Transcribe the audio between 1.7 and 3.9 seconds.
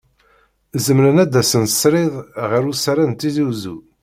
srid ɣer usarra n Tizi Uzzu.